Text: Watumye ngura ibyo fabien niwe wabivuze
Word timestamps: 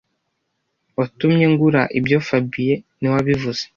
Watumye 0.97 1.45
ngura 1.51 1.81
ibyo 1.99 2.17
fabien 2.27 2.81
niwe 2.99 3.13
wabivuze 3.15 3.63